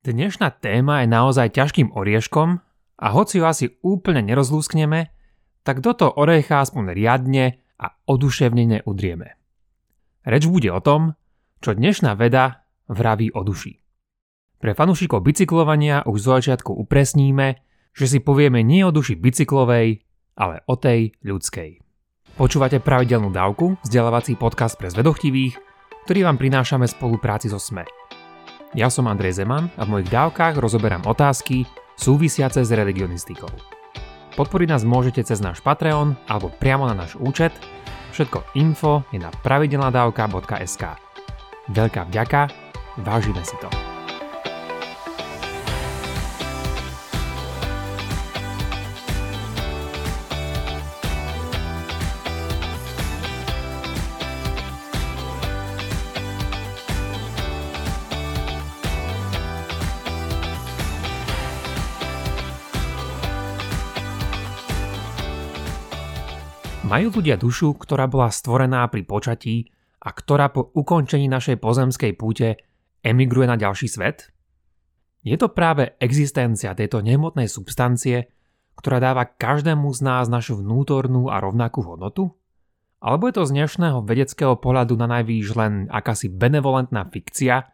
[0.00, 2.56] Dnešná téma je naozaj ťažkým orieškom
[3.04, 5.12] a hoci ju asi úplne nerozlúskneme,
[5.60, 9.36] tak do toho orecha aspoň riadne a oduševnene udrieme.
[10.24, 11.20] Reč bude o tom,
[11.60, 13.76] čo dnešná veda vraví o duši.
[14.56, 17.60] Pre fanúšikov bicyklovania už zo začiatku upresníme,
[17.92, 20.00] že si povieme nie o duši bicyklovej,
[20.40, 21.76] ale o tej ľudskej.
[22.40, 25.60] Počúvate pravidelnú dávku, vzdelávací podcast pre zvedochtivých,
[26.08, 27.84] ktorý vám prinášame spolupráci so SME–
[28.74, 31.66] ja som Andrej Zeman a v mojich dávkach rozoberám otázky
[31.98, 33.50] súvisiace s religionistikou.
[34.38, 37.52] Podporiť nás môžete cez náš Patreon alebo priamo na náš účet.
[38.14, 40.84] Všetko info je na pravidelnadavka.sk.
[41.70, 42.40] Veľká vďaka,
[43.02, 43.89] vážime si to.
[66.90, 69.70] Majú ľudia dušu, ktorá bola stvorená pri počatí
[70.02, 72.58] a ktorá po ukončení našej pozemskej púte
[73.06, 74.34] emigruje na ďalší svet?
[75.22, 78.34] Je to práve existencia tejto nehmotnej substancie,
[78.74, 82.34] ktorá dáva každému z nás našu vnútornú a rovnakú hodnotu?
[82.98, 87.70] Alebo je to z dnešného vedeckého pohľadu na najvýš len akási benevolentná fikcia,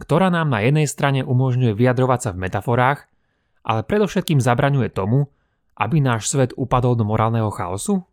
[0.00, 3.12] ktorá nám na jednej strane umožňuje vyjadrovať sa v metaforách,
[3.60, 5.28] ale predovšetkým zabraňuje tomu,
[5.76, 8.08] aby náš svet upadol do morálneho chaosu?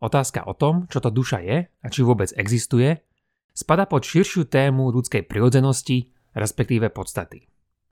[0.00, 3.04] Otázka o tom, čo to duša je a či vôbec existuje,
[3.52, 7.44] spada pod širšiu tému ľudskej prirodzenosti, respektíve podstaty.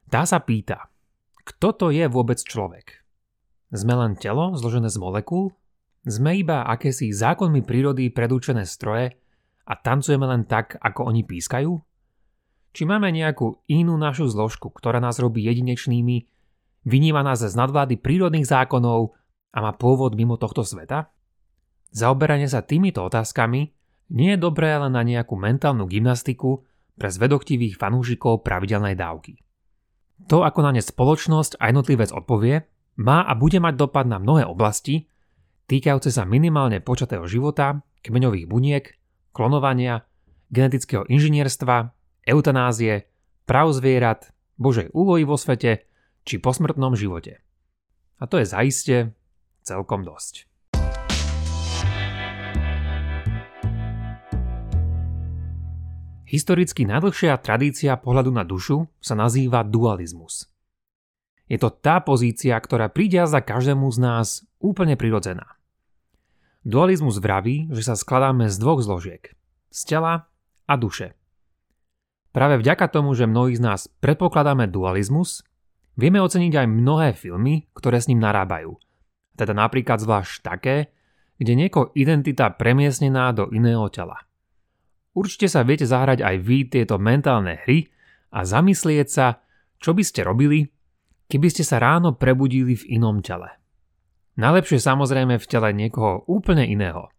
[0.08, 0.88] Tá sa pýta,
[1.44, 3.04] kto to je vôbec človek?
[3.68, 5.52] Sme len telo zložené z molekúl?
[6.08, 9.12] Sme iba akési zákonmi prírody predúčené stroje
[9.68, 11.76] a tancujeme len tak, ako oni pískajú?
[12.72, 16.24] Či máme nejakú inú našu zložku, ktorá nás robí jedinečnými,
[16.88, 19.12] vyníma nás z nadvlády prírodných zákonov
[19.52, 21.12] a má pôvod mimo tohto sveta?
[21.92, 23.60] Zaoberanie sa týmito otázkami
[24.12, 26.64] nie je dobré len na nejakú mentálnu gymnastiku
[26.96, 29.40] pre zvedochtivých fanúšikov pravidelnej dávky.
[30.26, 32.66] To, ako na ne spoločnosť a jednotlivec odpovie,
[32.98, 35.06] má a bude mať dopad na mnohé oblasti,
[35.70, 38.84] týkajúce sa minimálne počatého života, kmeňových buniek,
[39.30, 40.02] klonovania,
[40.50, 41.94] genetického inžinierstva,
[42.26, 43.06] eutanázie,
[43.46, 45.86] práv zvierat, božej úlohy vo svete
[46.26, 47.38] či posmrtnom živote.
[48.18, 48.96] A to je zaiste
[49.62, 50.47] celkom dosť.
[56.28, 60.44] Historicky najdlhšia tradícia pohľadu na dušu sa nazýva dualizmus.
[61.48, 65.56] Je to tá pozícia, ktorá príde za každému z nás úplne prirodzená.
[66.68, 69.32] Dualizmus vraví, že sa skladáme z dvoch zložiek.
[69.72, 70.28] Z tela
[70.68, 71.16] a duše.
[72.36, 75.40] Práve vďaka tomu, že mnohí z nás predpokladáme dualizmus,
[75.96, 78.76] vieme oceniť aj mnohé filmy, ktoré s ním narábajú.
[79.32, 80.92] Teda napríklad zvlášť také,
[81.40, 84.27] kde nieko identita premiesnená do iného tela.
[85.18, 87.90] Určite sa viete zahrať aj vy tieto mentálne hry
[88.30, 89.42] a zamyslieť sa,
[89.82, 90.70] čo by ste robili,
[91.26, 93.50] keby ste sa ráno prebudili v inom tele.
[94.38, 97.10] Najlepšie samozrejme v tele niekoho úplne iného.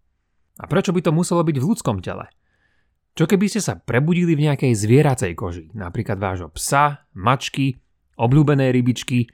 [0.60, 2.32] A prečo by to muselo byť v ľudskom tele?
[3.20, 7.84] Čo keby ste sa prebudili v nejakej zvieracej koži, napríklad vášho psa, mačky,
[8.16, 9.28] obľúbenej rybičky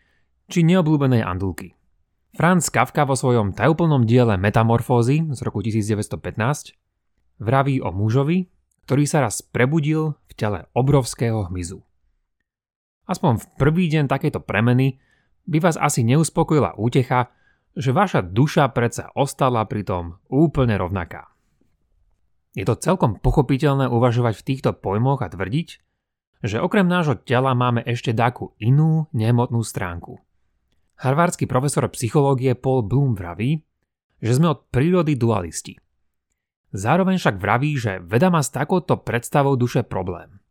[0.50, 1.78] či neobľúbenej andulky.
[2.34, 6.74] Franz Kafka vo svojom tajúplnom diele Metamorfózy z roku 1915
[7.38, 8.50] vraví o mužovi,
[8.86, 11.82] ktorý sa raz prebudil v tele obrovského hmyzu.
[13.06, 15.02] Aspoň v prvý deň takejto premeny
[15.46, 17.34] by vás asi neuspokojila útecha,
[17.78, 21.30] že vaša duša predsa ostala pritom úplne rovnaká.
[22.56, 25.68] Je to celkom pochopiteľné uvažovať v týchto pojmoch a tvrdiť,
[26.46, 30.24] že okrem nášho tela máme ešte takú inú nehmotnú stránku.
[30.96, 33.60] Harvardský profesor psychológie Paul Bloom vraví,
[34.24, 35.76] že sme od prírody dualisti.
[36.76, 40.44] Zároveň však vraví, že veda má s takouto predstavou duše problém.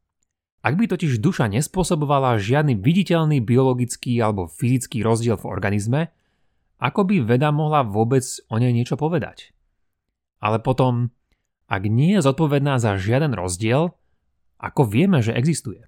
[0.65, 6.01] Ak by totiž duša nespôsobovala žiadny viditeľný biologický alebo fyzický rozdiel v organizme,
[6.81, 9.53] ako by veda mohla vôbec o nej niečo povedať?
[10.41, 11.13] Ale potom,
[11.69, 13.93] ak nie je zodpovedná za žiaden rozdiel,
[14.57, 15.85] ako vieme, že existuje?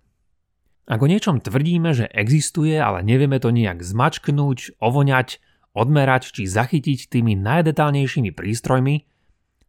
[0.84, 5.40] Ak o niečom tvrdíme, že existuje, ale nevieme to nejak zmačknúť, ovoňať,
[5.72, 9.15] odmerať či zachytiť tými najdetálnejšími prístrojmi,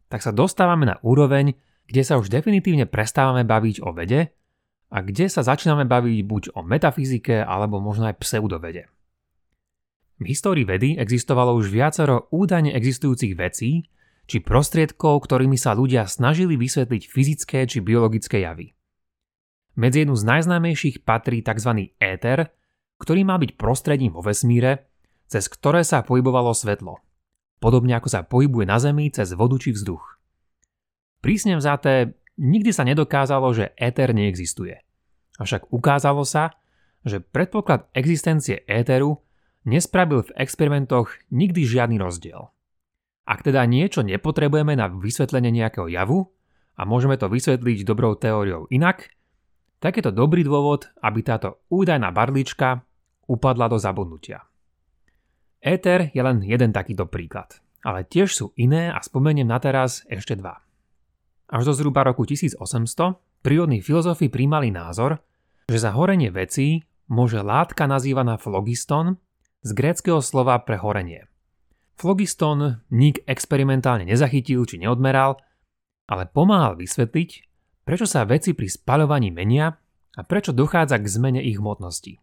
[0.08, 1.56] tak sa dostávame na úroveň,
[1.88, 4.32] kde sa už definitívne prestávame baviť o vede
[4.88, 8.88] a kde sa začíname baviť buď o metafyzike alebo možno aj pseudovede.
[10.18, 13.86] V histórii vedy existovalo už viacero údajne existujúcich vecí
[14.28, 18.76] či prostriedkov, ktorými sa ľudia snažili vysvetliť fyzické či biologické javy.
[19.78, 21.94] Medzi jednu z najznámejších patrí tzv.
[22.02, 22.50] éter,
[22.98, 24.90] ktorý má byť prostredím vo vesmíre,
[25.30, 26.98] cez ktoré sa pohybovalo svetlo.
[27.58, 30.18] Podobne ako sa pohybuje na Zemi cez vodu či vzduch.
[31.18, 34.78] Prísne vzaté, nikdy sa nedokázalo, že éter neexistuje.
[35.42, 36.54] Avšak ukázalo sa,
[37.02, 39.22] že predpoklad existencie éteru
[39.66, 42.50] nespravil v experimentoch nikdy žiadny rozdiel.
[43.28, 46.32] Ak teda niečo nepotrebujeme na vysvetlenie nejakého javu
[46.78, 49.12] a môžeme to vysvetliť dobrou teóriou inak,
[49.78, 52.82] tak je to dobrý dôvod, aby táto údajná barlička
[53.28, 54.47] upadla do zabudnutia.
[55.58, 60.38] Éter je len jeden takýto príklad, ale tiež sú iné a spomeniem na teraz ešte
[60.38, 60.62] dva.
[61.50, 62.62] Až do zhruba roku 1800
[63.42, 65.18] prírodní filozofi príjmali názor,
[65.66, 69.18] že za horenie vecí môže látka nazývaná flogiston
[69.66, 71.26] z gréckého slova pre horenie.
[71.98, 75.42] Flogiston nik experimentálne nezachytil či neodmeral,
[76.06, 77.30] ale pomáhal vysvetliť,
[77.82, 79.74] prečo sa veci pri spaľovaní menia
[80.14, 82.22] a prečo dochádza k zmene ich hmotnosti.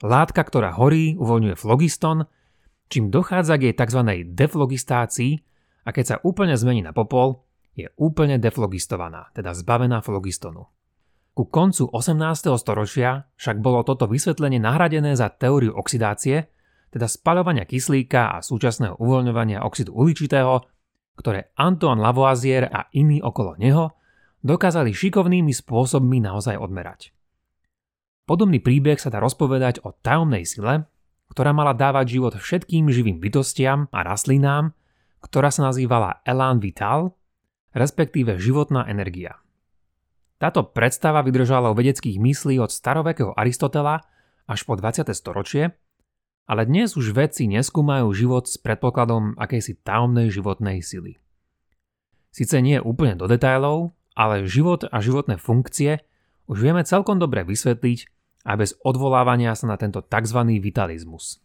[0.00, 2.24] Látka, ktorá horí, uvoľňuje flogiston,
[2.92, 4.00] čím dochádza k jej tzv.
[4.36, 5.32] deflogistácii
[5.82, 7.40] a keď sa úplne zmení na popol,
[7.72, 10.68] je úplne deflogistovaná, teda zbavená flogistonu.
[11.32, 12.52] Ku koncu 18.
[12.60, 16.52] storočia však bolo toto vysvetlenie nahradené za teóriu oxidácie,
[16.92, 20.60] teda spaľovania kyslíka a súčasného uvoľňovania oxidu uhličitého,
[21.16, 23.96] ktoré Antoine Lavoisier a iní okolo neho
[24.44, 27.16] dokázali šikovnými spôsobmi naozaj odmerať.
[28.28, 30.84] Podobný príbeh sa dá rozpovedať o tajomnej sile,
[31.32, 34.76] ktorá mala dávať život všetkým živým bytostiam a rastlinám,
[35.24, 37.16] ktorá sa nazývala Elan Vital,
[37.72, 39.40] respektíve životná energia.
[40.36, 44.04] Táto predstava vydržala u vedeckých myslí od starovekého Aristotela
[44.44, 45.08] až po 20.
[45.16, 45.72] storočie,
[46.44, 51.16] ale dnes už vedci neskúmajú život s predpokladom akejsi tajomnej životnej sily.
[52.28, 56.04] Sice nie úplne do detailov, ale život a životné funkcie
[56.44, 60.38] už vieme celkom dobre vysvetliť aj bez odvolávania sa na tento tzv.
[60.58, 61.38] vitalizmus.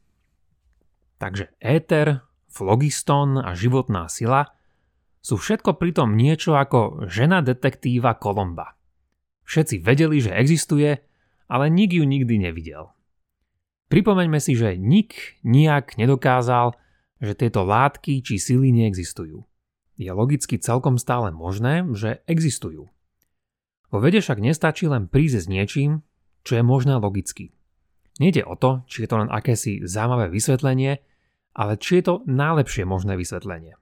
[1.18, 4.54] Takže éter, flogiston a životná sila
[5.22, 8.78] sú všetko pritom niečo ako žena detektíva Kolomba.
[9.48, 10.98] Všetci vedeli, že existuje,
[11.48, 12.92] ale nik ju nikdy nevidel.
[13.88, 16.76] Pripomeňme si, že nik nijak nedokázal,
[17.24, 19.48] že tieto látky či sily neexistujú
[19.98, 22.88] je logicky celkom stále možné, že existujú.
[23.90, 26.06] Vo vede však nestačí len prísť s niečím,
[26.48, 27.52] čo je možné logicky.
[28.24, 31.04] Nejde o to, či je to len akési zaujímavé vysvetlenie,
[31.52, 33.76] ale či je to najlepšie možné vysvetlenie.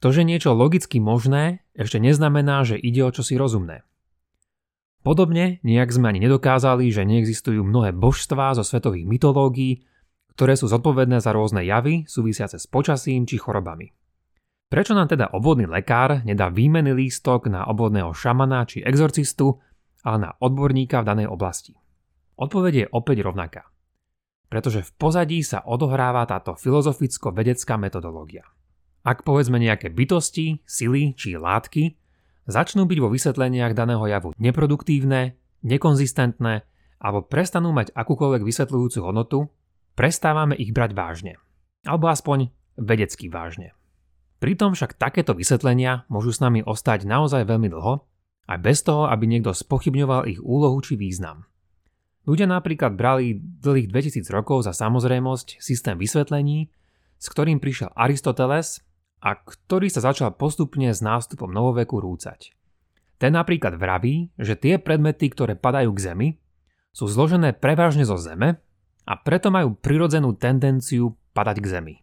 [0.00, 3.84] To, že niečo logicky možné, ešte neznamená, že ide o čosi rozumné.
[5.00, 9.84] Podobne nejak sme ani nedokázali, že neexistujú mnohé božstvá zo svetových mytológií,
[10.36, 13.92] ktoré sú zodpovedné za rôzne javy súvisiace s počasím či chorobami.
[14.70, 19.58] Prečo nám teda obvodný lekár nedá výmenný lístok na obvodného šamana či exorcistu,
[20.06, 21.76] ale na odborníka v danej oblasti?
[22.40, 23.68] Odpoveď je opäť rovnaká.
[24.50, 28.48] Pretože v pozadí sa odohráva táto filozoficko-vedecká metodológia.
[29.06, 31.96] Ak povedzme nejaké bytosti, sily či látky
[32.48, 36.66] začnú byť vo vysvetleniach daného javu neproduktívne, nekonzistentné
[37.00, 39.48] alebo prestanú mať akúkoľvek vysvetľujúcu hodnotu,
[39.96, 41.32] prestávame ich brať vážne.
[41.88, 43.72] Alebo aspoň vedecky vážne.
[44.40, 48.04] Pritom však takéto vysvetlenia môžu s nami ostať naozaj veľmi dlho,
[48.46, 51.48] aj bez toho, aby niekto spochybňoval ich úlohu či význam.
[52.28, 56.68] Ľudia napríklad brali dlhých 2000 rokov za samozrejmosť systém vysvetlení,
[57.16, 58.84] s ktorým prišiel Aristoteles
[59.20, 62.56] a ktorý sa začal postupne s nástupom novoveku rúcať.
[63.20, 66.28] Ten napríklad vraví, že tie predmety, ktoré padajú k Zemi,
[66.96, 68.56] sú zložené prevažne zo Zeme
[69.04, 71.94] a preto majú prirodzenú tendenciu padať k Zemi.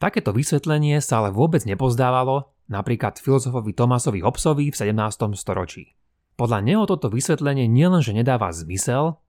[0.00, 4.94] Takéto vysvetlenie sa ale vôbec nepozdávalo napríklad filozofovi Tomasovi Hobbesovi v 17.
[5.34, 5.98] storočí.
[6.38, 9.20] Podľa neho toto vysvetlenie nielenže nedáva zmysel,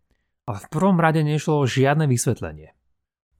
[0.47, 2.71] ale v prvom rade nešlo o žiadne vysvetlenie.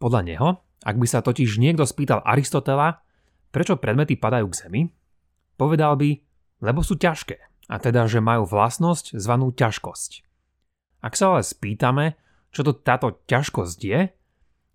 [0.01, 0.49] Podľa neho,
[0.81, 3.05] ak by sa totiž niekto spýtal Aristotela,
[3.53, 4.81] prečo predmety padajú k Zemi,
[5.55, 6.09] povedal by,
[6.65, 7.37] lebo sú ťažké,
[7.69, 10.25] a teda, že majú vlastnosť zvanú ťažkosť.
[11.05, 12.17] Ak sa ale spýtame,
[12.49, 14.11] čo to táto ťažkosť je,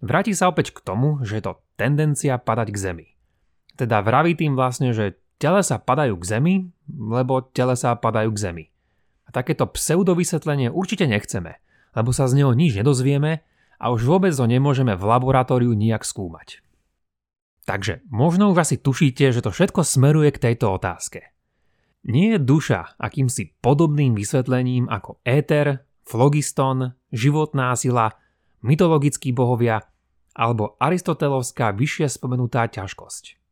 [0.01, 3.07] vráti sa opäť k tomu, že je to tendencia padať k zemi.
[3.77, 6.55] Teda vraví tým vlastne, že telesa padajú k zemi,
[6.89, 8.65] lebo telesa padajú k zemi.
[9.29, 11.61] A takéto pseudovysvetlenie určite nechceme,
[11.93, 13.45] lebo sa z neho nič nedozvieme
[13.77, 16.65] a už vôbec ho nemôžeme v laboratóriu nijak skúmať.
[17.67, 21.35] Takže možno už asi tušíte, že to všetko smeruje k tejto otázke.
[22.07, 28.15] Nie je duša akýmsi podobným vysvetlením ako éter, flogiston, životná sila,
[28.63, 29.83] mytologickí bohovia
[30.37, 33.46] alebo aristotelovská vyššie spomenutá ťažkosť.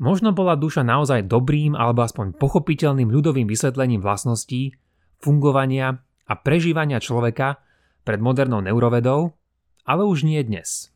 [0.00, 4.72] Možno bola duša naozaj dobrým alebo aspoň pochopiteľným ľudovým vysvetlením vlastností,
[5.20, 7.60] fungovania a prežívania človeka
[8.08, 9.36] pred modernou neurovedou,
[9.84, 10.88] ale už nie dnes.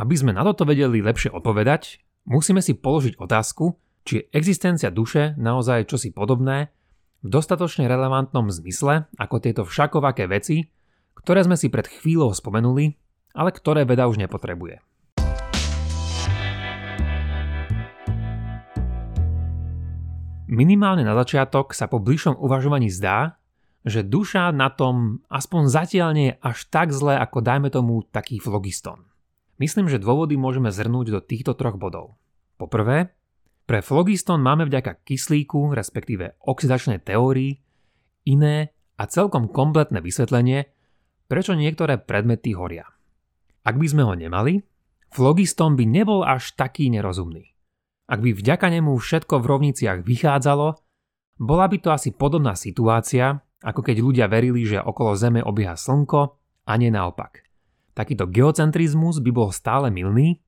[0.00, 3.76] Aby sme na toto vedeli lepšie odpovedať, musíme si položiť otázku,
[4.08, 6.72] či je existencia duše naozaj čosi podobné
[7.20, 10.72] v dostatočne relevantnom zmysle ako tieto všakovaké veci,
[11.20, 12.96] ktoré sme si pred chvíľou spomenuli,
[13.36, 14.80] ale ktoré veda už nepotrebuje.
[20.50, 23.38] Minimálne na začiatok sa po bližšom uvažovaní zdá,
[23.86, 28.42] že duša na tom aspoň zatiaľ nie je až tak zle ako dajme tomu taký
[28.42, 29.06] flogiston.
[29.62, 32.18] Myslím, že dôvody môžeme zhrnúť do týchto troch bodov.
[32.58, 33.14] Poprvé,
[33.62, 37.62] pre flogiston máme vďaka kyslíku, respektíve oxidačnej teórii,
[38.26, 40.66] iné a celkom kompletné vysvetlenie,
[41.30, 42.90] prečo niektoré predmety horia.
[43.62, 44.66] Ak by sme ho nemali,
[45.14, 47.54] flogiston by nebol až taký nerozumný.
[48.10, 50.74] Ak by vďaka nemu všetko v rovniciach vychádzalo,
[51.38, 56.34] bola by to asi podobná situácia, ako keď ľudia verili, že okolo Zeme obieha Slnko
[56.66, 57.46] a nie naopak.
[57.94, 60.42] Takýto geocentrizmus by bol stále milný,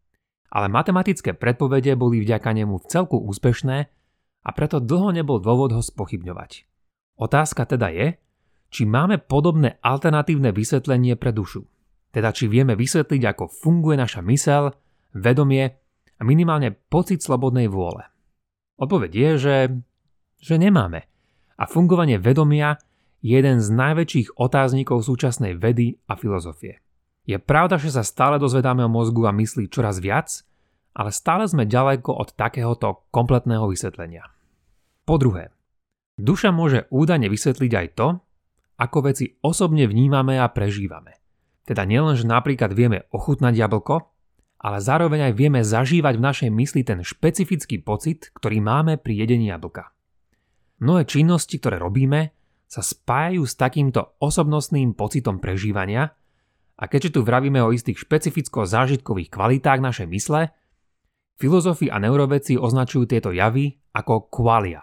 [0.51, 3.79] ale matematické predpovede boli vďaka nemu v celku úspešné
[4.43, 6.67] a preto dlho nebol dôvod ho spochybňovať.
[7.15, 8.19] Otázka teda je,
[8.73, 11.63] či máme podobné alternatívne vysvetlenie pre dušu.
[12.11, 14.75] Teda či vieme vysvetliť, ako funguje naša mysel,
[15.17, 15.82] vedomie
[16.23, 18.07] a minimálne pocit slobodnej vôle?
[18.79, 19.57] Odpoveď je, že,
[20.39, 21.11] že nemáme.
[21.59, 22.79] A fungovanie vedomia
[23.19, 26.79] je jeden z najväčších otáznikov súčasnej vedy a filozofie.
[27.27, 30.47] Je pravda, že sa stále dozvedáme o mozgu a mysli čoraz viac,
[30.95, 34.31] ale stále sme ďaleko od takéhoto kompletného vysvetlenia.
[35.03, 35.51] Po druhé,
[36.19, 38.09] duša môže údajne vysvetliť aj to,
[38.79, 41.19] ako veci osobne vnímame a prežívame.
[41.63, 44.12] Teda nielen, že napríklad vieme ochutnať jablko,
[44.63, 49.51] ale zároveň aj vieme zažívať v našej mysli ten špecifický pocit, ktorý máme pri jedení
[49.51, 49.91] jablka.
[50.79, 52.31] Mnohé činnosti, ktoré robíme,
[52.71, 56.15] sa spájajú s takýmto osobnostným pocitom prežívania
[56.79, 60.55] a keďže tu vravíme o istých špecificko-zážitkových kvalitách našej mysle,
[61.37, 64.83] filozofi a neuroveci označujú tieto javy ako kvalia.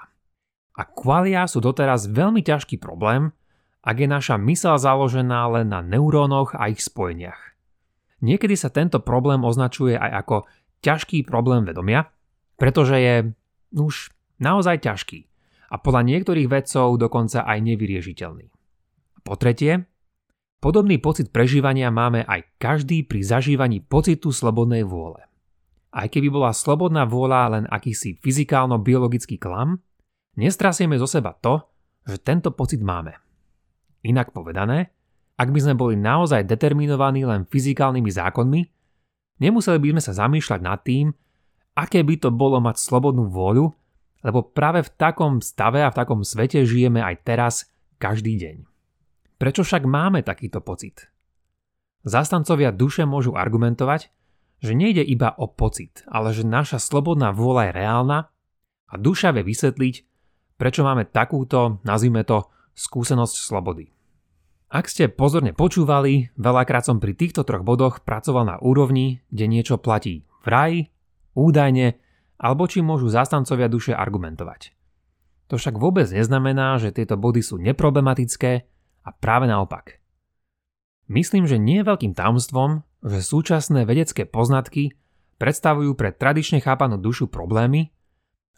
[0.75, 3.33] A kvalia sú doteraz veľmi ťažký problém,
[3.79, 7.48] ak je naša mysel založená len na neurónoch a ich spojeniach.
[8.19, 10.37] Niekedy sa tento problém označuje aj ako
[10.83, 12.11] ťažký problém vedomia,
[12.59, 13.15] pretože je
[13.75, 14.11] už
[14.43, 15.19] naozaj ťažký
[15.69, 18.47] a podľa niektorých vedcov dokonca aj nevyriešiteľný.
[19.21, 19.85] Po tretie,
[20.59, 25.23] podobný pocit prežívania máme aj každý pri zažívaní pocitu slobodnej vôle.
[25.89, 29.81] Aj keby bola slobodná vôľa len akýsi fyzikálno-biologický klam,
[30.37, 31.65] nestrasieme zo seba to,
[32.05, 33.13] že tento pocit máme.
[34.05, 34.98] Inak povedané,
[35.39, 38.61] ak by sme boli naozaj determinovaní len fyzikálnymi zákonmi,
[39.39, 41.15] nemuseli by sme sa zamýšľať nad tým,
[41.79, 43.71] aké by to bolo mať slobodnú vôľu,
[44.19, 47.55] lebo práve v takom stave a v takom svete žijeme aj teraz,
[47.95, 48.67] každý deň.
[49.39, 51.07] Prečo však máme takýto pocit?
[52.03, 54.11] Zastancovia duše môžu argumentovať,
[54.59, 58.19] že nejde iba o pocit, ale že naša slobodná vôľa je reálna
[58.91, 59.95] a duša vie vysvetliť,
[60.59, 62.43] prečo máme takúto, nazvime to,
[62.75, 63.98] skúsenosť slobody.
[64.69, 69.81] Ak ste pozorne počúvali, veľakrát som pri týchto troch bodoch pracoval na úrovni, kde niečo
[69.81, 70.79] platí v raji,
[71.33, 71.97] údajne,
[72.37, 74.77] alebo či môžu zástancovia duše argumentovať.
[75.49, 78.51] To však vôbec neznamená, že tieto body sú neproblematické
[79.01, 79.97] a práve naopak.
[81.09, 84.93] Myslím, že nie je veľkým tajomstvom, že súčasné vedecké poznatky
[85.41, 87.89] predstavujú pre tradične chápanú dušu problémy,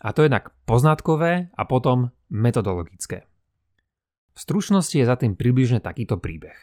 [0.04, 3.31] a to jednak poznatkové a potom metodologické.
[4.42, 6.58] Stručnosti je za tým približne takýto príbeh.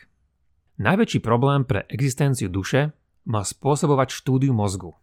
[0.83, 2.91] Najväčší problém pre existenciu duše
[3.23, 4.99] má spôsobovať štúdiu mozgu.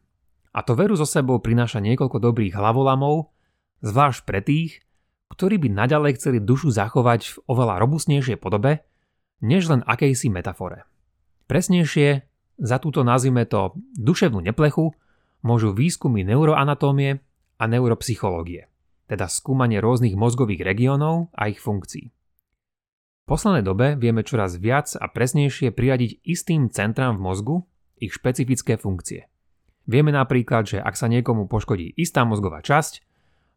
[0.52, 3.32] A to veru so sebou prináša niekoľko dobrých hlavolamov,
[3.80, 4.84] zvlášť pre tých,
[5.32, 8.84] ktorí by naďalej chceli dušu zachovať v oveľa robustnejšej podobe,
[9.40, 10.84] než len akejsi metafore.
[11.48, 12.28] Presnejšie,
[12.60, 14.92] za túto nazvime to duševnú neplechu,
[15.48, 17.24] môžu výskumy neuroanatómie
[17.56, 18.68] a neuropsychológie,
[19.08, 22.12] teda skúmanie rôznych mozgových regiónov a ich funkcií.
[23.26, 27.56] Poslednej dobe vieme čoraz viac a presnejšie priradiť istým centrám v mozgu
[27.98, 29.26] ich špecifické funkcie.
[29.90, 33.02] Vieme napríklad, že ak sa niekomu poškodí istá mozgová časť,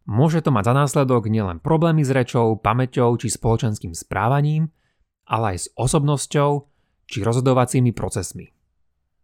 [0.09, 4.73] môže to mať za následok nielen problémy s rečou, pamäťou či spoločenským správaním,
[5.29, 6.51] ale aj s osobnosťou
[7.05, 8.49] či rozhodovacími procesmi.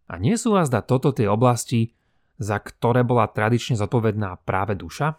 [0.05, 1.97] A nie sú azda toto tie oblasti,
[2.37, 5.17] za ktoré bola tradične zodpovedná práve duša?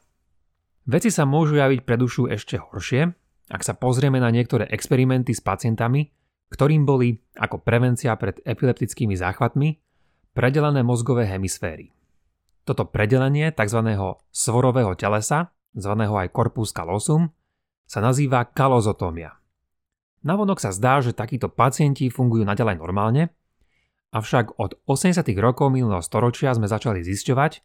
[0.87, 3.11] Veci sa môžu javiť pre dušu ešte horšie,
[3.47, 6.11] ak sa pozrieme na niektoré experimenty s pacientami,
[6.51, 9.79] ktorým boli, ako prevencia pred epileptickými záchvatmi,
[10.35, 11.95] predelené mozgové hemisféry.
[12.67, 13.95] Toto predelenie tzv.
[14.35, 17.31] svorového telesa, zvaného aj corpus callosum,
[17.87, 19.39] sa nazýva kalozotómia.
[20.27, 23.31] Navonok sa zdá, že takíto pacienti fungujú naďalej normálne,
[24.11, 25.23] avšak od 80.
[25.39, 27.63] rokov minulého storočia sme začali zisťovať,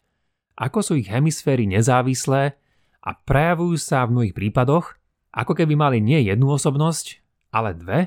[0.61, 2.53] ako sú ich hemisféry nezávislé
[3.01, 5.00] a prejavujú sa v mnohých prípadoch,
[5.31, 7.23] ako keby mali nie jednu osobnosť,
[7.55, 7.99] ale dve,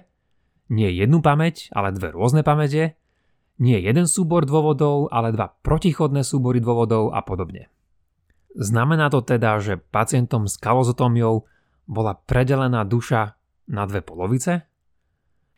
[0.69, 2.97] nie jednu pamäť, ale dve rôzne pamäte,
[3.61, 7.71] nie jeden súbor dôvodov, ale dva protichodné súbory dôvodov a podobne.
[8.55, 11.47] Znamená to teda, že pacientom s kalozotómiou
[11.87, 13.35] bola predelená duša
[13.71, 14.67] na dve polovice?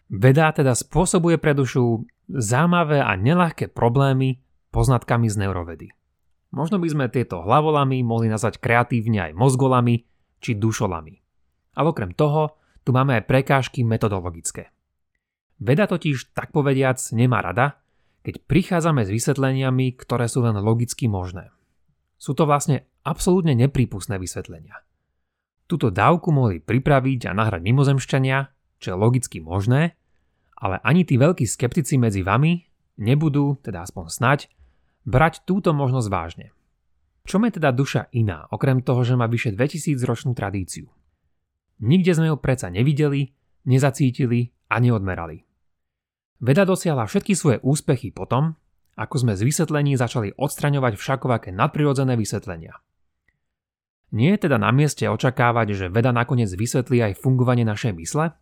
[0.06, 4.38] Veda teda spôsobuje pre dušu zaujímavé a nelahké problémy
[4.70, 5.86] poznatkami z neurovedy.
[6.54, 10.06] Možno by sme tieto hlavolami mohli nazvať kreatívne aj mozgolami
[10.38, 11.25] či dušolami.
[11.76, 14.72] Ale okrem toho, tu máme aj prekážky metodologické.
[15.60, 17.80] Veda totiž, tak povediac, nemá rada,
[18.26, 21.54] keď prichádzame s vysvetleniami, ktoré sú len logicky možné.
[22.16, 24.82] Sú to vlastne absolútne neprípustné vysvetlenia.
[25.66, 28.38] Túto dávku mohli pripraviť a nahrať mimozemšťania,
[28.82, 29.98] čo je logicky možné,
[30.56, 32.64] ale ani tí veľkí skeptici medzi vami
[32.96, 34.40] nebudú, teda aspoň snať,
[35.04, 36.46] brať túto možnosť vážne.
[37.26, 40.86] Čom je teda duša iná, okrem toho, že má vyše 2000 ročnú tradíciu?
[41.82, 43.32] Nikde sme ju predsa nevideli,
[43.68, 45.44] nezacítili a neodmerali.
[46.40, 48.56] Veda dosiahla všetky svoje úspechy potom,
[48.96, 52.80] ako sme z vysvetlení začali odstraňovať všakovaké nadprirodzené vysvetlenia.
[54.16, 58.32] Nie je teda na mieste očakávať, že veda nakoniec vysvetlí aj fungovanie našej mysle?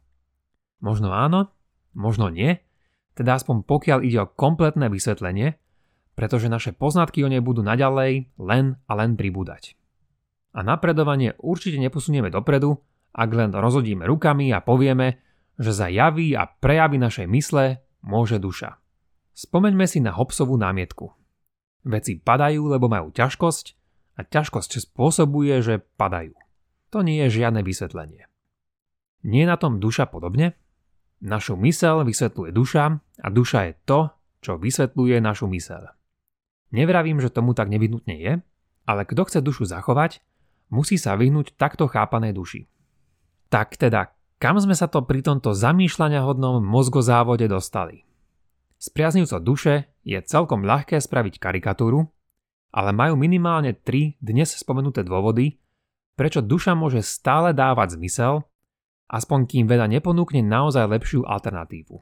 [0.78, 1.50] Možno áno,
[1.96, 2.62] možno nie,
[3.18, 5.58] teda aspoň pokiaľ ide o kompletné vysvetlenie,
[6.14, 9.74] pretože naše poznatky o nej budú naďalej len a len pribúdať.
[10.54, 12.78] A napredovanie určite neposunieme dopredu,
[13.14, 15.22] ak len rozhodíme rukami a povieme,
[15.54, 18.82] že za javy a prejavy našej mysle môže duša.
[19.34, 21.14] Spomeňme si na Hobsovú námietku.
[21.86, 23.66] Veci padajú, lebo majú ťažkosť
[24.18, 26.34] a ťažkosť spôsobuje, že padajú.
[26.90, 28.26] To nie je žiadne vysvetlenie.
[29.26, 30.54] Nie je na tom duša podobne?
[31.24, 34.00] Našu mysel vysvetľuje duša a duša je to,
[34.44, 35.88] čo vysvetľuje našu mysel.
[36.74, 38.32] Nevravím, že tomu tak nevyhnutne je,
[38.84, 40.20] ale kto chce dušu zachovať,
[40.68, 42.68] musí sa vyhnúť takto chápanej duši.
[43.54, 44.10] Tak teda,
[44.42, 48.02] kam sme sa to pri tomto zamýšľania hodnom mozgozávode dostali?
[48.82, 52.02] Z priaznivcov duše je celkom ľahké spraviť karikatúru,
[52.74, 55.62] ale majú minimálne tri dnes spomenuté dôvody,
[56.18, 58.42] prečo duša môže stále dávať zmysel,
[59.06, 61.94] aspoň kým veda neponúkne naozaj lepšiu alternatívu.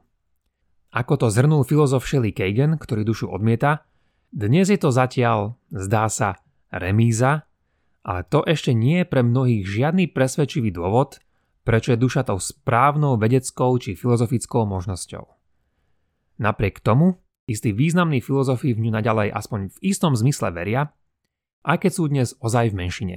[0.97, 3.85] Ako to zhrnul filozof Shelley Kagan, ktorý dušu odmieta,
[4.33, 6.41] dnes je to zatiaľ, zdá sa,
[6.73, 7.45] remíza,
[8.09, 11.21] ale to ešte nie je pre mnohých žiadny presvedčivý dôvod,
[11.63, 15.25] prečo je duša tou správnou vedeckou či filozofickou možnosťou.
[16.43, 20.95] Napriek tomu Istí významní filozofi v ňu naďalej aspoň v istom zmysle veria,
[21.67, 23.17] aj keď sú dnes ozaj v menšine.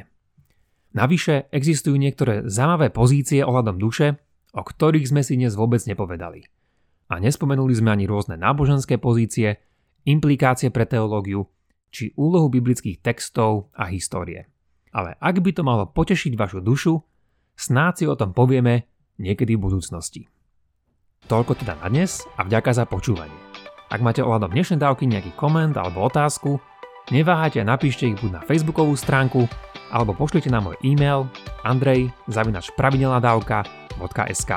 [0.98, 4.18] Navyše existujú niektoré zaujímavé pozície ohľadom duše,
[4.56, 6.48] o ktorých sme si dnes vôbec nepovedali.
[7.12, 9.62] A nespomenuli sme ani rôzne náboženské pozície,
[10.10, 11.46] implikácie pre teológiu,
[11.94, 14.50] či úlohu biblických textov a histórie.
[14.90, 16.98] Ale ak by to malo potešiť vašu dušu,
[17.56, 18.84] snáď si o tom povieme
[19.20, 20.28] niekedy v budúcnosti.
[21.26, 23.34] Toľko teda na dnes a vďaka za počúvanie.
[23.90, 26.62] Ak máte ohľadom dnešnej dávky nejaký koment alebo otázku,
[27.10, 29.50] neváhajte a napíšte ich buď na facebookovú stránku,
[29.90, 31.26] alebo pošlite na môj e-mail
[31.66, 34.52] andrej.pravidelnadavka.sk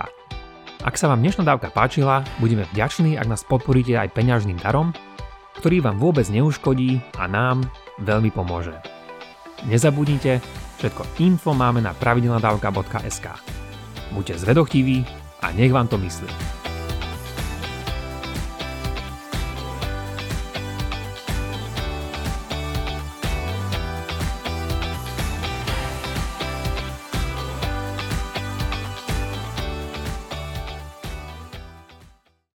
[0.85, 4.93] Ak sa vám dnešná dávka páčila, budeme vďační, ak nás podporíte aj peňažným darom,
[5.61, 7.71] ktorý vám vôbec neuškodí a nám
[8.03, 8.73] veľmi pomôže.
[9.67, 10.41] Nezabudnite,
[10.79, 13.27] všetko info máme na pravidelnadavka.sk
[14.14, 15.05] Buďte zvedochtiví
[15.43, 16.58] a nech vám to myslí.